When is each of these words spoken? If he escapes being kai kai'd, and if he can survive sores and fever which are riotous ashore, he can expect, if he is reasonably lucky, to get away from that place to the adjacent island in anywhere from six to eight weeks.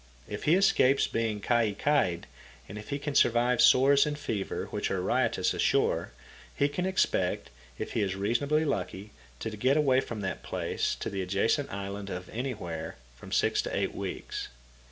If 0.27 0.45
he 0.45 0.55
escapes 0.55 1.05
being 1.05 1.41
kai 1.41 1.73
kai'd, 1.77 2.25
and 2.67 2.79
if 2.79 2.89
he 2.89 2.97
can 2.97 3.13
survive 3.13 3.61
sores 3.61 4.07
and 4.07 4.17
fever 4.17 4.65
which 4.71 4.89
are 4.89 4.99
riotous 4.99 5.53
ashore, 5.53 6.11
he 6.55 6.67
can 6.69 6.87
expect, 6.87 7.51
if 7.77 7.91
he 7.91 8.01
is 8.01 8.15
reasonably 8.15 8.65
lucky, 8.65 9.11
to 9.41 9.51
get 9.51 9.77
away 9.77 9.99
from 9.99 10.21
that 10.21 10.41
place 10.41 10.95
to 11.01 11.11
the 11.11 11.21
adjacent 11.21 11.71
island 11.71 12.09
in 12.09 12.23
anywhere 12.31 12.95
from 13.15 13.31
six 13.31 13.61
to 13.61 13.77
eight 13.77 13.93
weeks. 13.93 14.47